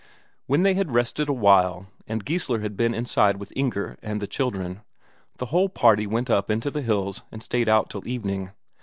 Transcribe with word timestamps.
When 0.47 0.63
they 0.63 0.73
had 0.73 0.89
rested 0.95 1.29
a 1.29 1.31
while, 1.31 1.85
and 2.07 2.25
Geissler 2.25 2.61
had 2.61 2.75
been 2.75 2.95
inside 2.95 3.37
with 3.37 3.53
Inger 3.55 3.99
and 4.01 4.19
the 4.19 4.25
children, 4.25 4.81
the 5.37 5.45
whole 5.53 5.69
party 5.69 6.07
went 6.07 6.27
up 6.31 6.49
into 6.49 6.71
the 6.71 6.81
hills 6.81 7.21
and 7.31 7.43
stayed 7.43 7.69
out 7.69 7.91
till 7.91 8.07
evening. 8.07 8.49